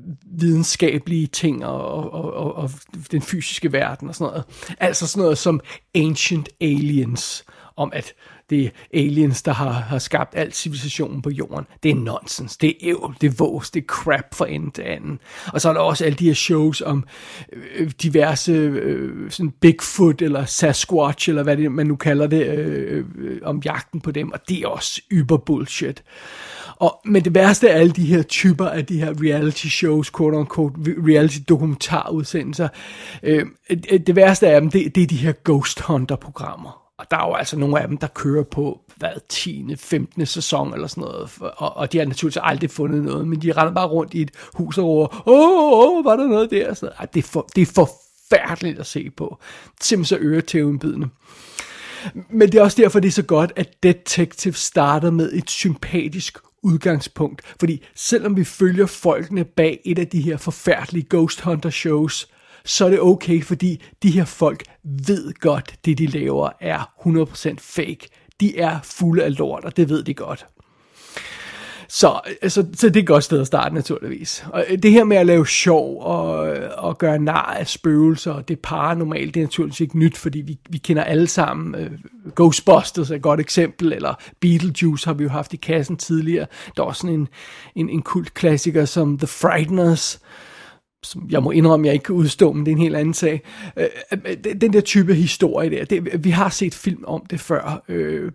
videnskabelige 0.41 1.27
ting 1.27 1.65
og, 1.65 2.13
og, 2.13 2.35
og, 2.35 2.55
og 2.55 2.71
den 3.11 3.23
fysiske 3.23 3.73
verden 3.73 4.09
og 4.09 4.15
sådan 4.15 4.31
noget. 4.31 4.45
Altså 4.81 5.07
sådan 5.07 5.23
noget 5.23 5.39
som 5.39 5.61
Ancient 5.95 6.49
Aliens, 6.61 7.45
om 7.77 7.91
at 7.95 8.15
det 8.51 8.65
er 8.65 8.71
aliens, 8.95 9.43
der 9.43 9.53
har, 9.53 9.71
har 9.71 9.99
skabt 9.99 10.37
al 10.37 10.53
civilisationen 10.53 11.23
på 11.23 11.31
jorden. 11.31 11.67
Det 11.83 11.91
er 11.91 11.95
nonsens, 11.95 12.57
det 12.57 12.69
er 12.69 12.75
ævl, 12.81 13.15
det 13.21 13.27
er 13.27 13.35
vås, 13.39 13.71
det 13.71 13.81
er 13.81 13.87
crap 13.87 14.35
for 14.35 14.45
enden 14.45 14.71
til 14.71 14.83
anden. 14.83 15.19
Og 15.53 15.61
så 15.61 15.69
er 15.69 15.73
der 15.73 15.81
også 15.81 16.05
alle 16.05 16.17
de 16.17 16.27
her 16.27 16.35
shows 16.35 16.81
om 16.81 17.05
øh, 17.53 17.91
diverse 18.03 18.53
øh, 18.53 19.31
sådan 19.31 19.51
Bigfoot 19.51 20.23
eller 20.23 20.45
Sasquatch, 20.45 21.29
eller 21.29 21.43
hvad 21.43 21.57
det, 21.57 21.73
man 21.73 21.87
nu 21.87 21.97
kalder 21.97 22.27
det, 22.27 22.47
øh, 22.47 23.05
øh, 23.19 23.41
om 23.43 23.63
jagten 23.65 24.01
på 24.01 24.11
dem, 24.11 24.33
og 24.33 24.49
det 24.49 24.63
er 24.63 24.69
også 24.69 25.01
yber 25.13 25.37
bullshit. 25.37 26.03
Og, 26.77 27.01
men 27.05 27.25
det 27.25 27.35
værste 27.35 27.71
af 27.71 27.81
alle 27.81 27.93
de 27.93 28.07
her 28.07 28.23
typer 28.23 28.67
af 28.67 28.87
de 28.87 29.01
her 29.01 29.15
reality 29.23 29.67
shows, 29.67 30.11
quote 30.11 30.37
unquote, 30.37 30.75
reality 30.81 31.39
dokumentarudsendelser, 31.49 32.69
øh, 33.23 33.47
øh, 33.71 34.01
det 34.01 34.17
værste 34.17 34.49
af 34.49 34.61
dem, 34.61 34.71
det, 34.71 34.95
det 34.95 35.03
er 35.03 35.07
de 35.07 35.17
her 35.17 35.33
ghost 35.45 35.81
hunter 35.81 36.17
programmer. 36.17 36.84
Og 36.99 37.07
der 37.11 37.17
er 37.17 37.27
jo 37.27 37.35
altså 37.35 37.59
nogle 37.59 37.81
af 37.81 37.89
dem, 37.89 37.99
der 37.99 38.07
kører 38.07 38.43
på, 38.43 38.81
hvad, 38.97 39.11
10. 39.29 39.77
15. 39.77 40.27
sæson 40.27 40.75
eller 40.75 40.87
sådan 40.87 41.01
noget. 41.01 41.31
Og, 41.41 41.77
og 41.77 41.93
de 41.93 41.99
har 41.99 42.05
naturligvis 42.05 42.39
aldrig 42.43 42.71
fundet 42.71 43.03
noget, 43.03 43.29
men 43.29 43.43
de 43.43 43.53
render 43.53 43.75
bare 43.75 43.87
rundt 43.87 44.15
i 44.15 44.23
et 44.23 44.31
hus 44.55 44.79
og 44.79 44.85
råber, 44.85 45.23
åh, 45.27 45.97
åh, 45.99 46.05
var 46.05 46.17
der 46.17 46.27
noget 46.27 46.51
der? 46.51 46.75
Sådan 46.75 46.95
ej, 46.99 47.07
det, 47.07 47.25
er 47.25 47.29
for, 47.29 47.49
det 47.57 47.63
er 47.63 47.67
forfærdeligt 47.67 48.79
at 48.79 48.87
se 48.87 49.11
på. 49.11 49.39
Simpelthen 49.81 50.19
så 50.19 50.25
øretævenbydende. 50.25 51.09
Men 52.31 52.53
det 52.53 52.59
er 52.59 52.63
også 52.63 52.83
derfor, 52.83 53.01
det 53.01 53.09
er 53.09 53.13
så 53.13 53.23
godt, 53.23 53.53
at 53.57 53.83
Detective 53.83 54.55
starter 54.55 55.11
med 55.11 55.33
et 55.33 55.51
sympatisk 55.51 56.39
udgangspunkt. 56.63 57.43
Fordi 57.61 57.85
selvom 57.95 58.37
vi 58.37 58.45
følger 58.45 58.87
folkene 58.87 59.45
bag 59.45 59.81
et 59.85 59.99
af 59.99 60.09
de 60.09 60.21
her 60.21 60.37
forfærdelige 60.37 61.07
Ghost 61.11 61.41
Hunter 61.41 61.71
shows, 61.71 62.29
så 62.65 62.87
er 62.87 62.91
det 62.91 63.01
okay, 63.01 63.43
fordi 63.43 63.83
de 64.03 64.11
her 64.11 64.25
folk 64.25 64.63
ved 64.85 65.35
godt, 65.41 65.75
det 65.85 65.99
de 65.99 66.07
laver 66.07 66.51
er 66.61 66.91
100% 67.07 67.55
fake. 67.59 68.09
De 68.41 68.59
er 68.59 68.79
fulde 68.83 69.25
af 69.25 69.39
lort, 69.39 69.65
og 69.65 69.77
det 69.77 69.89
ved 69.89 70.03
de 70.03 70.15
godt. 70.15 70.47
Så, 71.89 72.21
så, 72.49 72.67
så 72.75 72.89
det 72.89 72.97
er 72.97 73.01
et 73.01 73.07
godt 73.07 73.25
sted 73.25 73.41
at 73.41 73.47
starte, 73.47 73.75
naturligvis. 73.75 74.45
Og 74.53 74.65
øh, 74.69 74.79
det 74.83 74.91
her 74.91 75.05
med 75.05 75.17
at 75.17 75.27
lave 75.27 75.47
sjov 75.47 76.03
og, 76.03 76.57
øh, 76.57 76.71
og 76.77 76.99
gøre 76.99 77.19
nar 77.19 77.57
af 77.59 77.69
spøgelser, 77.69 78.33
og 78.33 78.49
det 78.49 78.61
paranormale, 78.61 79.27
det 79.27 79.37
er 79.37 79.45
naturligvis 79.45 79.81
ikke 79.81 79.99
nyt, 79.99 80.17
fordi 80.17 80.41
vi, 80.41 80.59
vi 80.71 80.79
kender 80.79 81.05
alle 81.05 81.27
sammen 81.27 81.75
uh, 81.75 82.33
Ghostbusters 82.37 83.11
er 83.11 83.15
et 83.15 83.23
godt 83.23 83.41
eksempel, 83.41 83.93
eller 83.93 84.15
Beetlejuice 84.41 85.07
har 85.07 85.15
vi 85.15 85.23
jo 85.23 85.31
haft 85.31 85.53
i 85.53 85.57
kassen 85.57 85.97
tidligere. 85.97 86.47
Der 86.77 86.83
er 86.83 86.87
også 86.87 87.01
sådan 87.01 87.15
en, 87.15 87.29
en, 87.75 87.89
en 87.89 88.03
kult 88.03 88.35
klassiker 88.35 88.85
som 88.85 89.19
The 89.19 89.27
Frighteners, 89.27 90.21
som 91.05 91.27
jeg 91.31 91.43
må 91.43 91.51
indrømme, 91.51 91.87
jeg 91.87 91.95
ikke 91.95 92.05
kan 92.05 92.15
udstå, 92.15 92.53
men 92.53 92.67
det 92.67 92.73
er 92.73 92.77
en 92.77 92.83
helt 92.83 92.97
anden 92.97 93.15
sag. 93.15 93.43
Øh, 93.77 93.87
øh 94.13 94.37
den 94.61 94.73
der 94.73 94.81
type 94.81 95.15
historie 95.15 95.71
der, 95.71 95.85
det, 95.85 96.25
vi 96.25 96.31
har 96.31 96.49
set 96.49 96.75
film 96.75 97.05
om 97.07 97.27
det 97.31 97.41
før. 97.41 97.83
Øh, 97.89 98.33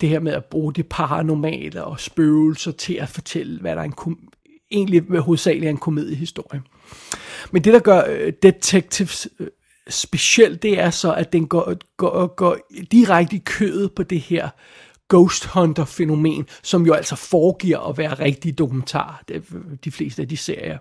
det 0.00 0.08
her 0.08 0.20
med 0.20 0.32
at 0.32 0.44
bruge 0.44 0.74
det 0.74 0.86
paranormale 0.86 1.84
og 1.84 2.00
spøgelser 2.00 2.72
til 2.72 2.94
at 2.94 3.08
fortælle, 3.08 3.60
hvad 3.60 3.76
der 3.76 3.80
er 3.80 3.84
en 3.84 3.92
kom- 3.92 4.28
egentlig 4.70 5.02
hovedsageligt 5.18 5.66
er 5.66 5.70
en 5.70 5.76
komediehistorie. 5.76 6.62
Men 7.50 7.64
det, 7.64 7.72
der 7.72 7.80
gør 7.80 8.02
øh, 8.08 8.32
Detectives 8.42 9.28
øh, 9.40 9.46
specielt, 9.88 10.62
det 10.62 10.80
er 10.80 10.90
så, 10.90 11.14
at 11.14 11.32
den 11.32 11.46
går, 11.46 11.74
går, 11.96 12.26
går 12.26 12.56
direkte 12.92 13.36
i 13.36 13.42
kødet 13.44 13.92
på 13.92 14.02
det 14.02 14.20
her 14.20 14.48
ghost 15.08 15.44
hunter 15.46 15.84
fænomen, 15.84 16.46
som 16.62 16.86
jo 16.86 16.92
altså 16.92 17.16
foregiver 17.16 17.78
at 17.78 17.98
være 17.98 18.14
rigtig 18.14 18.58
dokumentar, 18.58 19.22
det, 19.28 19.44
de 19.84 19.90
fleste 19.90 20.22
af 20.22 20.28
de 20.28 20.36
serier. 20.36 20.78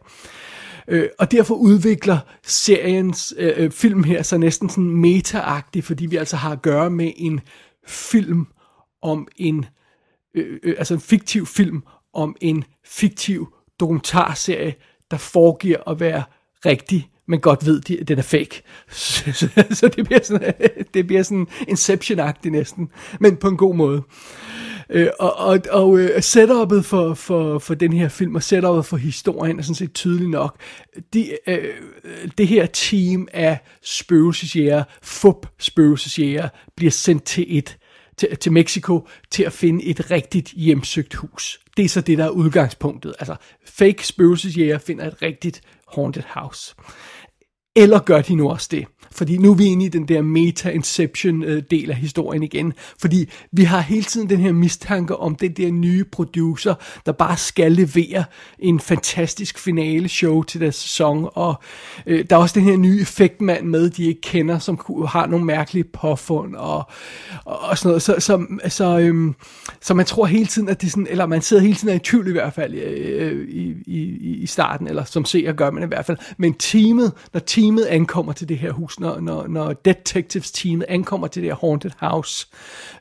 Øh, 0.88 1.10
og 1.20 1.32
derfor 1.32 1.56
udvikler 1.56 2.20
seriens 2.44 3.34
øh, 3.38 3.54
øh 3.58 3.72
film 3.72 4.04
her 4.04 4.22
så 4.22 4.38
næsten 4.38 4.70
sådan 4.70 4.90
meta 4.90 5.62
fordi 5.82 6.06
vi 6.06 6.16
altså 6.16 6.36
har 6.36 6.52
at 6.52 6.62
gøre 6.62 6.90
med 6.90 7.12
en 7.16 7.42
film 7.88 8.48
om 9.02 9.28
en, 9.36 9.66
øh, 10.36 10.60
øh, 10.64 10.76
altså 10.78 10.94
en 10.94 11.00
fiktiv 11.00 11.46
film 11.46 11.84
om 12.14 12.36
en 12.42 12.64
fiktiv 12.86 13.54
dokumentarserie, 13.80 14.76
der 15.12 15.18
foregiver 15.18 15.90
at 15.90 16.00
være 16.00 16.24
rigtig, 16.66 17.10
men 17.28 17.40
godt 17.40 17.66
ved, 17.66 18.00
at 18.02 18.08
den 18.08 18.18
er 18.18 18.24
fake. 18.24 18.64
Så, 18.90 19.32
så, 19.32 19.64
så 19.72 19.88
det 19.88 20.06
bliver 20.06 20.24
sådan, 20.24 20.54
det 20.94 21.08
bliver 21.08 21.24
sådan 21.24 21.48
Inception-agtigt 21.70 22.50
næsten, 22.50 22.92
men 23.20 23.38
på 23.38 23.48
en 23.48 23.58
god 23.58 23.76
måde. 23.76 24.04
Øh, 24.90 25.08
og 25.20 25.36
og, 25.38 25.60
og 25.70 26.00
øh, 26.00 26.10
setup'et 26.18 26.82
for, 26.82 27.14
for, 27.14 27.60
for 27.60 27.74
den 27.74 27.94
her 27.94 28.10
film, 28.10 28.36
og 28.36 28.42
setup'et 28.42 28.82
for 28.82 28.98
historien 28.98 29.60
er 29.60 29.64
sådan 29.64 29.76
set 29.76 29.94
tydeligt 29.94 30.30
nok. 30.30 30.62
De, 31.14 31.38
øh, 31.48 31.74
det 32.38 32.48
her 32.48 32.66
team 32.66 33.28
af 33.34 33.60
spøgelsesjæger, 33.82 34.84
fup 35.02 35.48
spøgelsesjæger, 35.60 36.50
bliver 36.76 36.92
sendt 36.92 37.24
til 37.24 37.58
et 37.58 37.78
til, 38.18 38.38
til 38.38 38.52
Mexico 38.52 39.08
til 39.32 39.44
at 39.44 39.54
finde 39.54 39.86
et 39.86 40.12
rigtigt 40.12 40.52
hjemsøgt 40.52 41.14
hus. 41.14 41.60
Det 41.78 41.86
er 41.86 41.90
så 41.90 42.02
det, 42.02 42.18
der 42.18 42.26
er 42.26 42.30
udgangspunktet. 42.30 43.14
Altså, 43.20 43.36
fake 43.66 44.08
spøgelsesjæger 44.08 44.78
finder 44.78 45.08
et 45.08 45.22
rigtigt 45.22 45.62
haunted 45.96 46.24
house. 46.28 46.76
Eller 47.78 48.00
gør 48.00 48.22
de 48.22 48.36
nu 48.36 48.50
også 48.50 48.68
det? 48.72 48.86
Fordi 49.12 49.38
nu 49.38 49.52
er 49.52 49.56
vi 49.56 49.66
inde 49.66 49.86
i 49.86 49.90
den 49.90 50.08
der 50.08 50.22
meta-inception-del 50.22 51.84
øh, 51.84 51.90
af 51.90 51.96
historien 51.96 52.44
igen. 52.44 52.74
Fordi 53.02 53.30
vi 53.52 53.64
har 53.64 53.80
hele 53.80 54.04
tiden 54.04 54.30
den 54.30 54.40
her 54.40 54.52
mistanke 54.52 55.16
om 55.16 55.36
den 55.36 55.52
der 55.52 55.72
nye 55.72 56.04
producer, 56.04 56.74
der 57.06 57.12
bare 57.12 57.38
skal 57.38 57.72
levere 57.72 58.24
en 58.60 58.80
fantastisk 58.80 59.60
finale 59.60 60.10
show 60.10 60.44
til 60.44 60.62
deres 60.62 60.76
sæson. 60.76 61.30
Og 61.34 61.56
øh, 62.06 62.26
der 62.30 62.36
er 62.36 62.40
også 62.40 62.60
den 62.60 62.68
her 62.68 62.78
nye 62.78 63.02
effektmand 63.02 63.66
med, 63.66 63.90
de 63.90 64.06
ikke 64.06 64.22
kender, 64.22 64.60
som 64.60 64.80
har 65.08 65.28
nogle 65.28 65.46
mærkelige 65.46 65.84
påfund 65.84 66.56
og, 66.56 66.84
og, 67.46 67.60
og 67.60 67.78
sådan 67.78 67.90
noget. 67.90 68.02
Så, 68.02 68.16
så, 68.20 68.46
så, 68.68 69.00
øhm, 69.00 69.36
så 69.82 69.94
man 69.94 70.06
tror 70.06 70.26
hele 70.26 70.46
tiden, 70.46 70.70
at 70.70 70.82
det 70.82 70.92
sådan, 70.92 71.08
eller 71.10 71.26
man 71.26 71.42
sidder 71.42 71.64
hele 71.64 71.76
tiden 71.76 71.96
i 71.96 72.00
tvivl 72.00 72.28
i 72.28 72.32
hvert 72.32 72.54
fald 72.54 72.74
øh, 72.74 73.32
øh 73.32 73.48
i, 73.50 73.76
i, 73.86 74.34
i 74.36 74.46
starten, 74.46 74.88
eller 74.88 75.04
som 75.04 75.26
ser 75.26 75.54
gør 75.54 75.72
man 75.72 75.84
i 75.84 75.88
hvert 75.88 76.06
fald. 76.06 76.18
Men 76.38 76.54
teamet, 76.54 77.12
når 77.34 77.40
teamet 77.40 77.67
ankommer 77.90 78.34
til 78.34 78.50
det 78.50 78.58
her 78.58 78.72
hus, 78.72 79.00
når, 79.00 79.20
når, 79.20 79.48
når 79.48 79.74
detectives 79.74 80.52
teamet 80.52 80.86
ankommer 80.90 81.28
til 81.28 81.42
det 81.42 81.50
her 81.50 81.56
haunted 81.56 81.92
house, 81.98 82.48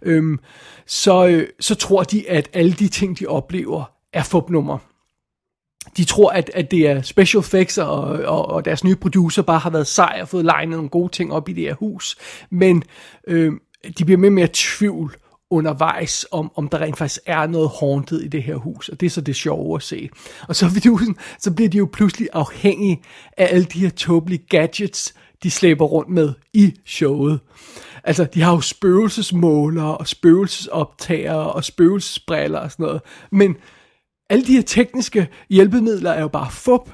øhm, 0.02 0.38
så, 0.86 1.26
øh, 1.26 1.48
så 1.60 1.74
tror 1.74 2.02
de, 2.02 2.30
at 2.30 2.50
alle 2.52 2.72
de 2.72 2.88
ting, 2.88 3.18
de 3.18 3.26
oplever, 3.26 3.84
er 4.12 4.22
fupnummer. 4.22 4.78
De 5.96 6.04
tror, 6.04 6.30
at, 6.30 6.50
at 6.54 6.70
det 6.70 6.88
er 6.88 7.02
special 7.02 7.40
effects, 7.40 7.78
og, 7.78 8.00
og, 8.02 8.46
og 8.46 8.64
deres 8.64 8.84
nye 8.84 8.96
producer 8.96 9.42
bare 9.42 9.58
har 9.58 9.70
været 9.70 9.86
sej 9.86 10.18
og 10.22 10.28
fået 10.28 10.44
legnet 10.44 10.76
nogle 10.76 10.88
gode 10.88 11.12
ting 11.12 11.32
op 11.32 11.48
i 11.48 11.52
det 11.52 11.64
her 11.64 11.74
hus. 11.74 12.16
Men 12.50 12.82
øh, 13.28 13.52
de 13.98 14.04
bliver 14.04 14.18
mere 14.18 14.28
og 14.28 14.32
mere 14.32 14.48
tvivl 14.52 15.16
undervejs, 15.50 16.26
om, 16.30 16.52
om 16.56 16.68
der 16.68 16.78
rent 16.78 16.98
faktisk 16.98 17.20
er 17.26 17.46
noget 17.46 17.70
haunted 17.80 18.20
i 18.20 18.28
det 18.28 18.42
her 18.42 18.56
hus, 18.56 18.88
og 18.88 19.00
det 19.00 19.06
er 19.06 19.10
så 19.10 19.20
det 19.20 19.36
sjove 19.36 19.76
at 19.76 19.82
se. 19.82 20.08
Og 20.48 20.56
så, 20.56 20.68
vil 20.68 20.84
de, 20.84 21.14
så 21.38 21.50
bliver 21.54 21.68
de 21.68 21.78
jo 21.78 21.88
pludselig 21.92 22.28
afhængige 22.32 23.02
af 23.36 23.48
alle 23.50 23.64
de 23.64 23.80
her 23.80 23.90
tåbelige 23.90 24.46
gadgets, 24.48 25.14
de 25.42 25.50
slæber 25.50 25.84
rundt 25.84 26.10
med 26.10 26.32
i 26.54 26.74
showet. 26.86 27.40
Altså, 28.04 28.24
de 28.24 28.42
har 28.42 28.52
jo 28.52 28.60
spøgelsesmålere 28.60 29.96
og 29.96 30.08
spøgelsesoptagere 30.08 31.52
og 31.52 31.64
spøgelsesbriller 31.64 32.58
og 32.58 32.72
sådan 32.72 32.86
noget. 32.86 33.00
Men 33.32 33.56
alle 34.30 34.46
de 34.46 34.52
her 34.52 34.62
tekniske 34.62 35.28
hjælpemidler 35.50 36.10
er 36.10 36.20
jo 36.20 36.28
bare 36.28 36.50
fup. 36.50 36.90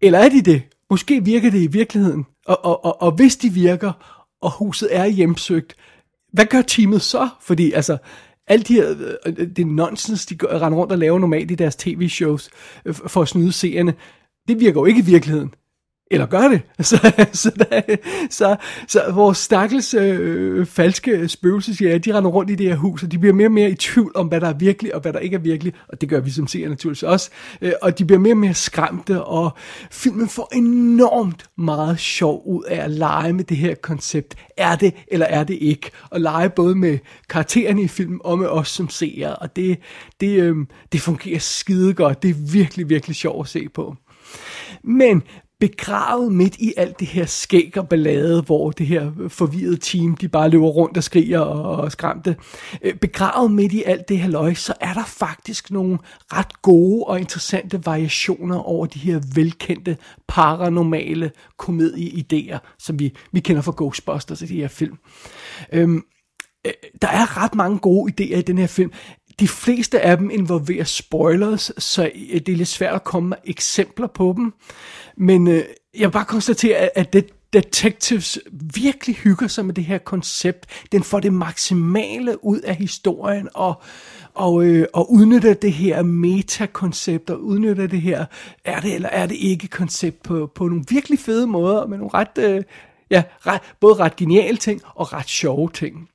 Eller 0.00 0.18
er 0.18 0.28
de 0.28 0.42
det? 0.42 0.62
Måske 0.90 1.24
virker 1.24 1.50
det 1.50 1.62
i 1.62 1.66
virkeligheden. 1.66 2.26
Og, 2.46 2.64
og, 2.64 2.84
og, 2.84 3.02
og 3.02 3.12
hvis 3.12 3.36
de 3.36 3.48
virker, 3.48 3.92
og 4.42 4.50
huset 4.50 4.96
er 4.96 5.06
hjemsøgt, 5.06 5.76
hvad 6.32 6.46
gør 6.46 6.62
teamet 6.62 7.02
så? 7.02 7.28
Fordi 7.40 7.72
altså, 7.72 7.98
alt 8.46 8.68
de 8.68 8.74
her, 8.74 8.90
øh, 8.90 9.32
øh, 9.38 9.48
det 9.56 9.66
nonsens, 9.66 10.26
de 10.26 10.36
render 10.42 10.78
rundt 10.78 10.92
og 10.92 10.98
laver 10.98 11.18
normalt 11.18 11.50
i 11.50 11.54
deres 11.54 11.76
tv-shows 11.76 12.50
øh, 12.84 12.94
for 12.94 13.22
at 13.22 13.28
snyde 13.28 13.52
seerne, 13.52 13.94
det 14.48 14.60
virker 14.60 14.80
jo 14.80 14.84
ikke 14.84 15.00
i 15.00 15.04
virkeligheden 15.04 15.54
eller 16.10 16.26
gør 16.26 16.48
det. 16.48 16.62
Så, 16.90 16.96
så, 17.32 17.50
der, 17.50 17.96
så, 18.30 18.56
så 18.88 19.12
vores 19.12 19.38
stakkels 19.38 19.94
øh, 19.94 20.66
falske 20.66 21.28
spøgelsesjæger, 21.28 21.98
de 21.98 22.16
render 22.16 22.30
rundt 22.30 22.50
i 22.50 22.54
det 22.54 22.66
her 22.66 22.76
hus, 22.76 23.02
og 23.02 23.12
de 23.12 23.18
bliver 23.18 23.34
mere 23.34 23.46
og 23.46 23.52
mere 23.52 23.70
i 23.70 23.74
tvivl 23.74 24.12
om, 24.14 24.26
hvad 24.26 24.40
der 24.40 24.48
er 24.48 24.52
virkelig, 24.52 24.94
og 24.94 25.00
hvad 25.00 25.12
der 25.12 25.18
ikke 25.18 25.34
er 25.34 25.40
virkelig, 25.40 25.72
og 25.88 26.00
det 26.00 26.08
gør 26.08 26.20
vi 26.20 26.30
som 26.30 26.46
seere 26.46 26.68
naturligvis 26.68 27.02
også, 27.02 27.30
øh, 27.60 27.72
og 27.82 27.98
de 27.98 28.04
bliver 28.04 28.18
mere 28.18 28.32
og 28.32 28.38
mere 28.38 28.54
skræmte, 28.54 29.24
og 29.24 29.50
filmen 29.90 30.28
får 30.28 30.48
enormt 30.54 31.44
meget 31.58 31.98
sjov 31.98 32.42
ud 32.46 32.64
af 32.64 32.84
at 32.84 32.90
lege 32.90 33.32
med 33.32 33.44
det 33.44 33.56
her 33.56 33.74
koncept. 33.74 34.34
Er 34.56 34.76
det, 34.76 34.94
eller 35.08 35.26
er 35.26 35.44
det 35.44 35.58
ikke? 35.60 35.90
Og 36.10 36.20
lege 36.20 36.50
både 36.50 36.74
med 36.74 36.98
karaktererne 37.28 37.82
i 37.82 37.88
filmen, 37.88 38.20
og 38.24 38.38
med 38.38 38.46
os 38.46 38.68
som 38.68 38.88
seere, 38.88 39.36
og 39.36 39.56
det, 39.56 39.78
det, 40.20 40.40
øh, 40.40 40.56
det 40.92 41.00
fungerer 41.00 41.38
skide 41.38 41.94
godt. 41.94 42.22
Det 42.22 42.30
er 42.30 42.52
virkelig, 42.52 42.88
virkelig 42.88 43.16
sjovt 43.16 43.46
at 43.46 43.50
se 43.50 43.68
på. 43.68 43.96
Men 44.84 45.22
begravet 45.60 46.32
midt 46.32 46.56
i 46.56 46.72
alt 46.76 47.00
det 47.00 47.08
her 47.08 47.26
skæg 47.26 47.78
og 47.78 47.88
ballade, 47.88 48.42
hvor 48.42 48.70
det 48.70 48.86
her 48.86 49.12
forvirrede 49.28 49.76
team, 49.76 50.16
de 50.16 50.28
bare 50.28 50.48
løber 50.48 50.66
rundt 50.66 50.96
og 50.96 51.04
skriger 51.04 51.40
og, 51.40 51.76
og 51.76 51.92
skræmte. 51.92 52.36
Øh, 52.82 52.94
begravet 52.94 53.50
midt 53.50 53.72
i 53.72 53.82
alt 53.82 54.08
det 54.08 54.18
her 54.18 54.28
løg, 54.28 54.56
så 54.56 54.74
er 54.80 54.94
der 54.94 55.04
faktisk 55.04 55.70
nogle 55.70 55.98
ret 56.32 56.62
gode 56.62 57.04
og 57.04 57.20
interessante 57.20 57.86
variationer 57.86 58.58
over 58.58 58.86
de 58.86 58.98
her 58.98 59.20
velkendte 59.34 59.96
paranormale 60.28 61.30
komedieidéer, 61.62 62.58
som 62.78 62.98
vi, 62.98 63.12
vi 63.32 63.40
kender 63.40 63.62
fra 63.62 63.74
Ghostbusters 63.76 64.42
i 64.42 64.46
de 64.46 64.60
her 64.60 64.68
film. 64.68 64.96
Øhm, 65.72 66.02
øh, 66.66 66.72
der 67.02 67.08
er 67.08 67.44
ret 67.44 67.54
mange 67.54 67.78
gode 67.78 68.12
idéer 68.12 68.38
i 68.38 68.42
den 68.42 68.58
her 68.58 68.66
film. 68.66 68.90
De 69.40 69.48
fleste 69.48 70.00
af 70.00 70.16
dem 70.16 70.30
involverer 70.30 70.84
spoilers, 70.84 71.72
så 71.78 72.10
øh, 72.32 72.40
det 72.40 72.48
er 72.48 72.56
lidt 72.56 72.68
svært 72.68 72.94
at 72.94 73.04
komme 73.04 73.28
med 73.28 73.36
eksempler 73.44 74.06
på 74.06 74.34
dem. 74.36 74.52
Men 75.16 75.48
øh, 75.48 75.62
jeg 75.98 76.08
vil 76.08 76.12
bare 76.12 76.24
konstatere, 76.24 76.98
at, 76.98 77.12
det, 77.12 77.30
Detectives 77.52 78.38
virkelig 78.74 79.16
hygger 79.16 79.48
sig 79.48 79.64
med 79.64 79.74
det 79.74 79.84
her 79.84 79.98
koncept. 79.98 80.66
Den 80.92 81.02
får 81.02 81.20
det 81.20 81.32
maksimale 81.32 82.44
ud 82.44 82.60
af 82.60 82.74
historien 82.74 83.48
og, 83.54 83.82
og, 84.34 84.64
øh, 84.64 84.86
og 84.92 85.12
udnytter 85.12 85.54
det 85.54 85.72
her 85.72 86.02
metakoncept 86.02 87.30
og 87.30 87.42
udnytter 87.42 87.86
det 87.86 88.00
her, 88.00 88.24
er 88.64 88.80
det 88.80 88.94
eller 88.94 89.08
er 89.08 89.26
det 89.26 89.36
ikke 89.36 89.68
koncept 89.68 90.22
på, 90.22 90.50
på 90.54 90.68
nogle 90.68 90.84
virkelig 90.88 91.18
fede 91.18 91.46
måder 91.46 91.86
med 91.86 91.98
nogle 91.98 92.14
ret, 92.14 92.38
øh, 92.38 92.62
ja, 93.10 93.22
ret, 93.46 93.60
både 93.80 93.94
ret 93.94 94.16
geniale 94.16 94.56
ting 94.56 94.80
og 94.94 95.12
ret 95.12 95.28
sjove 95.28 95.70
ting. 95.74 96.09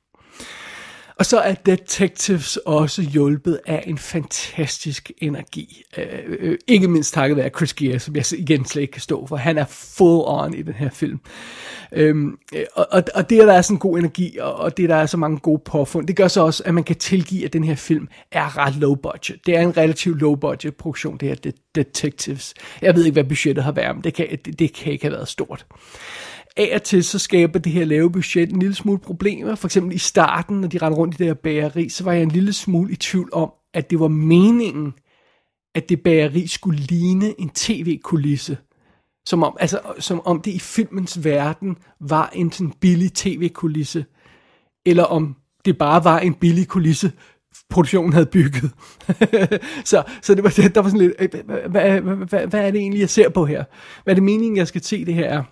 Og 1.18 1.26
så 1.26 1.38
er 1.38 1.54
Detectives 1.54 2.56
også 2.56 3.02
hjulpet 3.02 3.60
af 3.66 3.84
en 3.86 3.98
fantastisk 3.98 5.12
energi. 5.18 5.82
Øh, 5.98 6.04
øh, 6.26 6.58
ikke 6.66 6.88
mindst 6.88 7.14
takket 7.14 7.36
være 7.36 7.48
Chris 7.48 7.74
Gere, 7.74 7.98
som 7.98 8.16
jeg 8.16 8.32
igen 8.32 8.64
slet 8.64 8.82
ikke 8.82 8.92
kan 8.92 9.02
stå 9.02 9.26
for. 9.26 9.36
Han 9.36 9.58
er 9.58 9.64
full 9.68 10.22
on 10.26 10.54
i 10.54 10.62
den 10.62 10.74
her 10.74 10.90
film. 10.90 11.20
Øhm, 11.92 12.38
og, 12.74 12.86
og, 12.90 13.02
og 13.14 13.30
det, 13.30 13.40
at 13.40 13.48
der 13.48 13.54
er 13.54 13.62
sådan 13.62 13.74
en 13.74 13.78
god 13.78 13.98
energi, 13.98 14.38
og, 14.38 14.54
og 14.54 14.76
det, 14.76 14.88
der 14.88 14.96
er 14.96 15.06
så 15.06 15.16
mange 15.16 15.38
gode 15.38 15.62
påfund, 15.64 16.06
det 16.06 16.16
gør 16.16 16.28
så 16.28 16.40
også, 16.40 16.62
at 16.66 16.74
man 16.74 16.84
kan 16.84 16.96
tilgive, 16.96 17.44
at 17.44 17.52
den 17.52 17.64
her 17.64 17.74
film 17.74 18.08
er 18.32 18.58
ret 18.58 18.74
low 18.74 18.94
budget. 18.94 19.46
Det 19.46 19.56
er 19.56 19.60
en 19.60 19.76
relativt 19.76 20.20
low 20.20 20.34
budget 20.34 20.76
produktion, 20.76 21.16
det 21.16 21.28
her 21.28 21.52
Detectives. 21.74 22.54
Jeg 22.82 22.94
ved 22.94 23.04
ikke, 23.04 23.12
hvad 23.12 23.24
budgettet 23.24 23.64
har 23.64 23.72
været, 23.72 23.96
men 23.96 24.04
det 24.04 24.14
kan, 24.14 24.38
det, 24.44 24.58
det 24.58 24.72
kan 24.74 24.92
ikke 24.92 25.04
have 25.04 25.12
været 25.12 25.28
stort 25.28 25.66
af 26.56 26.72
og 26.74 26.82
til 26.82 27.04
så 27.04 27.18
skaber 27.18 27.58
det 27.58 27.72
her 27.72 27.84
lave 27.84 28.12
budget 28.12 28.52
en 28.52 28.58
lille 28.58 28.74
smule 28.74 28.98
problemer. 28.98 29.54
For 29.54 29.68
eksempel 29.68 29.94
i 29.94 29.98
starten, 29.98 30.60
når 30.60 30.68
de 30.68 30.78
rendte 30.78 30.98
rundt 30.98 31.14
i 31.14 31.18
det 31.18 31.26
her 31.26 31.34
bageri, 31.34 31.88
så 31.88 32.04
var 32.04 32.12
jeg 32.12 32.22
en 32.22 32.30
lille 32.30 32.52
smule 32.52 32.92
i 32.92 32.96
tvivl 32.96 33.30
om, 33.32 33.50
at 33.74 33.90
det 33.90 34.00
var 34.00 34.08
meningen, 34.08 34.94
at 35.74 35.88
det 35.88 36.00
bageri 36.00 36.46
skulle 36.46 36.78
ligne 36.78 37.40
en 37.40 37.48
tv-kulisse. 37.48 38.58
Som 39.26 39.42
om, 39.42 39.56
altså, 39.60 39.80
som 39.98 40.26
om 40.26 40.40
det 40.40 40.50
i 40.50 40.58
filmens 40.58 41.24
verden 41.24 41.76
var 42.00 42.30
en 42.34 42.52
sådan 42.52 42.72
billig 42.80 43.12
tv-kulisse. 43.12 44.04
Eller 44.86 45.04
om 45.04 45.36
det 45.64 45.78
bare 45.78 46.04
var 46.04 46.18
en 46.18 46.34
billig 46.34 46.68
kulisse, 46.68 47.12
produktionen 47.70 48.12
havde 48.12 48.26
bygget. 48.26 48.70
så, 49.90 50.02
så 50.22 50.34
det 50.34 50.44
var, 50.44 50.50
der 50.74 50.80
var 50.80 50.88
sådan 50.88 51.12
lidt, 51.18 51.46
hvad, 51.46 51.68
hvad, 51.68 52.00
hvad, 52.00 52.46
hvad 52.46 52.66
er 52.66 52.70
det 52.70 52.80
egentlig, 52.80 53.00
jeg 53.00 53.10
ser 53.10 53.28
på 53.28 53.46
her? 53.46 53.64
Hvad 54.04 54.12
er 54.12 54.14
det 54.14 54.22
meningen, 54.22 54.56
jeg 54.56 54.68
skal 54.68 54.82
se 54.82 55.04
det 55.04 55.14
her? 55.14 55.44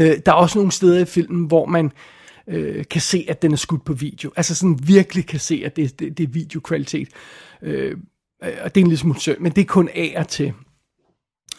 Øh, 0.00 0.16
der 0.26 0.32
er 0.32 0.36
også 0.36 0.58
nogle 0.58 0.72
steder 0.72 1.00
i 1.00 1.04
filmen, 1.04 1.46
hvor 1.46 1.66
man 1.66 1.92
øh, 2.48 2.84
kan 2.90 3.00
se, 3.00 3.26
at 3.28 3.42
den 3.42 3.52
er 3.52 3.56
skudt 3.56 3.84
på 3.84 3.92
video. 3.92 4.30
Altså 4.36 4.54
sådan 4.54 4.78
virkelig 4.82 5.26
kan 5.26 5.40
se, 5.40 5.62
at 5.64 5.76
det, 5.76 6.00
det, 6.00 6.18
det 6.18 6.24
er 6.24 6.32
videokvalitet. 6.32 7.08
Øh, 7.62 7.96
og 8.40 8.74
det 8.74 8.80
er 8.80 8.84
en 8.84 8.86
lille 8.86 8.96
smule 8.96 9.20
synd, 9.20 9.38
men 9.38 9.52
det 9.52 9.60
er 9.60 9.66
kun 9.66 9.88
af 9.94 10.14
og 10.16 10.28
til. 10.28 10.52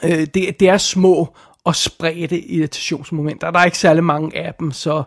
Øh, 0.03 0.27
det, 0.33 0.59
det 0.59 0.69
er 0.69 0.77
små 0.77 1.35
og 1.63 1.75
spredte 1.75 2.39
irritationsmomenter. 2.39 3.51
Der 3.51 3.59
er 3.59 3.65
ikke 3.65 3.77
særlig 3.77 4.03
mange 4.03 4.37
af 4.37 4.53
dem, 4.59 4.71
så, 4.71 5.03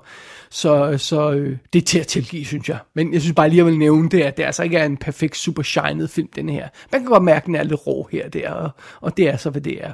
så, 0.50 0.98
så 0.98 1.32
øh, 1.32 1.56
det 1.72 1.82
er 1.82 1.86
til 1.86 1.98
at 1.98 2.06
tilgive, 2.06 2.44
synes 2.44 2.68
jeg. 2.68 2.78
Men 2.94 3.12
jeg 3.12 3.20
synes 3.20 3.34
bare 3.34 3.48
lige, 3.48 3.60
at 3.60 3.64
jeg 3.64 3.72
vil 3.72 3.78
nævne 3.78 4.08
det, 4.08 4.20
at 4.22 4.36
det 4.36 4.42
altså 4.42 4.62
ikke 4.62 4.76
er 4.76 4.84
en 4.84 4.96
perfekt 4.96 5.36
super 5.36 5.62
shined 5.62 6.08
film, 6.08 6.28
den 6.36 6.48
her. 6.48 6.68
Man 6.92 7.00
kan 7.00 7.10
godt 7.10 7.24
mærke, 7.24 7.36
at 7.36 7.46
den 7.46 7.54
er 7.54 7.62
lidt 7.62 7.86
rå 7.86 8.08
her 8.12 8.24
og 8.24 8.32
der, 8.32 8.50
og, 8.50 8.70
og 9.00 9.16
det 9.16 9.28
er 9.28 9.36
så, 9.36 9.50
hvad 9.50 9.62
det 9.62 9.84
er. 9.84 9.92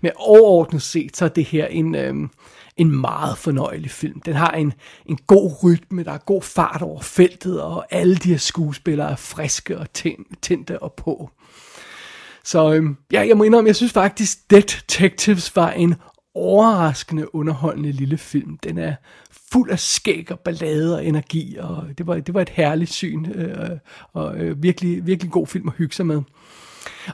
Men 0.00 0.12
overordnet 0.16 0.82
set, 0.82 1.16
så 1.16 1.24
er 1.24 1.28
det 1.28 1.44
her 1.44 1.66
en... 1.66 1.94
Øh, 1.94 2.14
en 2.76 3.00
meget 3.00 3.38
fornøjelig 3.38 3.90
film. 3.90 4.20
Den 4.20 4.34
har 4.34 4.50
en, 4.50 4.72
en 5.06 5.18
god 5.26 5.52
rytme, 5.64 6.04
der 6.04 6.12
er 6.12 6.18
god 6.18 6.42
fart 6.42 6.82
over 6.82 7.00
feltet, 7.00 7.62
og 7.62 7.86
alle 7.90 8.16
de 8.16 8.28
her 8.28 8.38
skuespillere 8.38 9.10
er 9.10 9.16
friske 9.16 9.78
og 9.78 9.92
tændte 10.42 10.82
og 10.82 10.92
på. 10.92 11.30
Så 12.46 12.72
øhm, 12.72 12.96
ja, 13.12 13.26
jeg 13.28 13.36
må 13.36 13.44
indrømme, 13.44 13.68
jeg 13.68 13.76
synes 13.76 13.92
faktisk, 13.92 14.50
Detectives 14.50 15.56
var 15.56 15.70
en 15.70 15.94
overraskende 16.34 17.34
underholdende 17.34 17.92
lille 17.92 18.18
film. 18.18 18.58
Den 18.58 18.78
er 18.78 18.94
fuld 19.52 19.70
af 19.70 19.78
skæg 19.78 20.32
og 20.32 20.40
ballade 20.40 20.96
og 20.96 21.06
energi, 21.06 21.56
og 21.58 21.84
det 21.98 22.06
var, 22.06 22.14
det 22.14 22.34
var 22.34 22.40
et 22.40 22.48
herligt 22.48 22.92
syn, 22.92 23.26
øh, 23.30 23.70
og 24.12 24.36
øh, 24.36 24.62
virkelig, 24.62 25.06
virkelig 25.06 25.32
god 25.32 25.46
film 25.46 25.68
at 25.68 25.74
hygge 25.78 25.94
sig 25.94 26.06
med. 26.06 26.22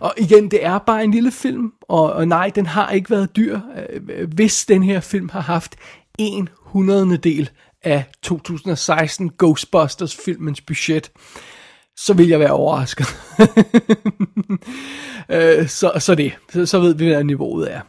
Og 0.01 0.15
igen, 0.17 0.51
det 0.51 0.65
er 0.65 0.79
bare 0.79 1.05
en 1.05 1.11
lille 1.11 1.31
film, 1.31 1.73
og, 1.83 2.13
og 2.13 2.29
nej, 2.29 2.51
den 2.55 2.67
har 2.67 2.91
ikke 2.91 3.11
været 3.11 3.37
dyr. 3.37 3.61
Øh, 4.09 4.33
hvis 4.35 4.67
den 4.67 4.83
her 4.83 5.01
film 5.01 5.29
har 5.29 5.41
haft 5.41 5.77
en 6.19 6.49
hundredende 6.61 7.17
del 7.17 7.51
af 7.83 8.05
2016 8.23 9.31
Ghostbusters 9.39 10.17
filmens 10.25 10.61
budget, 10.61 11.11
så 11.97 12.15
vil 12.15 12.29
jeg 12.29 12.41
være 12.41 12.53
overrasket. 12.53 13.07
Øh, 15.29 15.69
så, 15.69 15.93
så 15.99 16.15
det, 16.15 16.33
så, 16.51 16.67
så 16.67 16.81
ved 16.81 16.95
vi, 16.95 17.09
hvad 17.09 17.25
niveauet 17.25 17.73
er. 17.73 17.81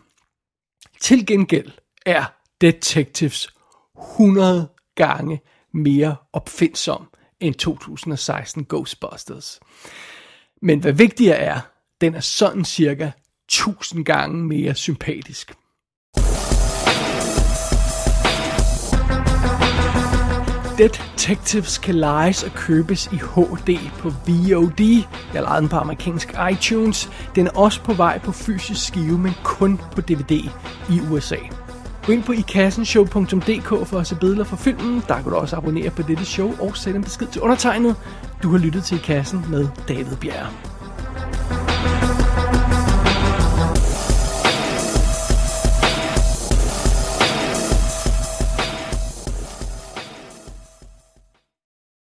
Til 1.02 1.26
gengæld 1.26 1.72
er 2.06 2.26
Detectives 2.62 3.50
100 4.16 4.70
gange 4.96 5.42
mere 5.74 6.16
opfindsom 6.34 7.10
end 7.40 7.56
2016 7.56 8.66
Ghostbusters. 8.66 9.60
Men 10.62 10.80
hvad 10.80 10.94
vigtigere 10.94 11.38
er, 11.38 11.60
den 12.02 12.16
er 12.16 12.20
sådan 12.20 12.66
cirka 12.66 13.12
1000 13.46 14.06
gange 14.06 14.44
mere 14.44 14.76
sympatisk. 14.76 15.54
Detectives 20.78 21.78
kan 21.78 21.96
lejes 21.96 22.44
og 22.44 22.52
købes 22.52 23.10
i 23.12 23.16
HD 23.16 23.78
på 24.00 24.10
VOD. 24.10 24.82
Jeg 25.34 25.42
lejede 25.42 25.62
den 25.62 25.70
på 25.70 25.76
amerikansk 25.76 26.36
iTunes. 26.52 27.10
Den 27.36 27.48
er 27.48 27.52
også 27.52 27.82
på 27.82 27.94
vej 27.94 28.20
på 28.20 28.32
fysisk 28.32 28.88
skive, 28.88 29.18
men 29.18 29.34
kun 29.44 29.80
på 29.96 30.02
DVD 30.02 30.32
i 30.90 31.02
USA. 31.12 31.36
Gå 32.06 32.12
ind 32.12 32.24
på 32.24 32.32
ikassenshow.dk 32.32 33.88
for 33.88 34.00
at 34.00 34.08
se 34.08 34.16
billeder 34.16 34.44
fra 34.44 34.56
filmen. 34.56 35.04
Der 35.08 35.22
kan 35.22 35.32
du 35.32 35.36
også 35.36 35.56
abonnere 35.56 35.90
på 35.90 36.02
dette 36.02 36.26
show 36.26 36.54
og 36.60 36.78
sende 36.78 36.98
en 36.98 37.04
besked 37.04 37.28
til 37.28 37.42
undertegnet. 37.42 37.96
Du 38.44 38.52
har 38.52 38.58
lyttet 38.58 38.84
til 38.84 38.98
I 38.98 39.02
Kassen 39.02 39.46
med 39.50 39.68
David 39.88 40.16
Bjerre. 40.22 40.73